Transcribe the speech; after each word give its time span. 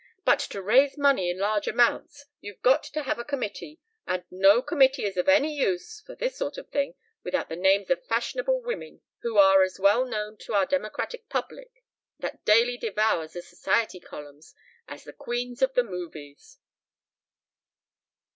"But 0.25 0.39
to 0.49 0.63
raise 0.63 0.97
money 0.97 1.29
in 1.29 1.37
large 1.37 1.67
amounts 1.67 2.25
you've 2.39 2.63
got 2.63 2.81
to 2.85 3.03
have 3.03 3.19
a 3.19 3.23
committee, 3.23 3.79
and 4.07 4.23
no 4.31 4.63
committee 4.63 5.05
is 5.05 5.15
of 5.15 5.29
any 5.29 5.53
use 5.53 6.01
for 6.03 6.15
this 6.15 6.35
sort 6.37 6.57
of 6.57 6.71
thing 6.71 6.95
without 7.23 7.49
the 7.49 7.55
names 7.55 7.91
of 7.91 8.03
fashionable 8.07 8.63
women 8.63 9.01
who 9.21 9.37
are 9.37 9.61
as 9.61 9.79
well 9.79 10.03
known 10.05 10.37
to 10.37 10.55
our 10.55 10.65
democratic 10.65 11.29
public, 11.29 11.83
that 12.17 12.43
daily 12.45 12.77
devours 12.79 13.33
the 13.33 13.43
society 13.43 13.99
columns, 13.99 14.55
as 14.87 15.03
the 15.03 15.13
queens 15.13 15.61
of 15.61 15.75
the 15.75 15.83
movies." 15.83 16.57